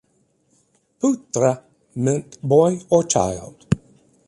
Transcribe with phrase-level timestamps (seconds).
[0.99, 1.61] "Putra"
[1.95, 3.67] meant boy or child.